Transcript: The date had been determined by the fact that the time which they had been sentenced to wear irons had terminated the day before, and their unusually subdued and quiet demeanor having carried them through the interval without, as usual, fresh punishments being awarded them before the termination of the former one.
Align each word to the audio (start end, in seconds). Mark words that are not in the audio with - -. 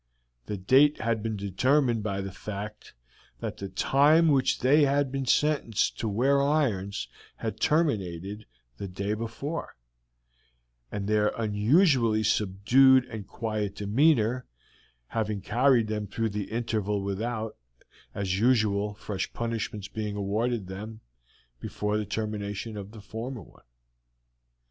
The 0.47 0.57
date 0.57 0.99
had 1.01 1.21
been 1.21 1.37
determined 1.37 2.01
by 2.01 2.21
the 2.21 2.31
fact 2.31 2.95
that 3.39 3.57
the 3.57 3.69
time 3.69 4.29
which 4.29 4.61
they 4.61 4.81
had 4.85 5.11
been 5.11 5.27
sentenced 5.27 5.99
to 5.99 6.09
wear 6.09 6.41
irons 6.41 7.07
had 7.35 7.59
terminated 7.59 8.47
the 8.77 8.87
day 8.87 9.13
before, 9.13 9.75
and 10.91 11.07
their 11.07 11.27
unusually 11.37 12.23
subdued 12.23 13.05
and 13.09 13.27
quiet 13.27 13.75
demeanor 13.75 14.47
having 15.09 15.39
carried 15.39 15.85
them 15.85 16.07
through 16.07 16.29
the 16.29 16.49
interval 16.49 17.03
without, 17.03 17.55
as 18.15 18.39
usual, 18.39 18.95
fresh 18.95 19.31
punishments 19.33 19.87
being 19.87 20.15
awarded 20.15 20.65
them 20.65 21.01
before 21.59 21.97
the 21.99 22.07
termination 22.07 22.75
of 22.75 22.89
the 22.89 23.01
former 23.01 23.43
one. 23.43 23.61